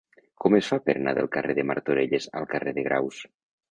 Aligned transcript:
Com 0.45 0.55
es 0.59 0.69
fa 0.71 0.79
per 0.87 0.95
anar 0.95 1.13
del 1.19 1.31
carrer 1.37 1.59
de 1.61 1.69
Martorelles 1.73 2.29
al 2.43 2.53
carrer 2.57 2.79
de 2.81 2.91
Graus? 2.93 3.27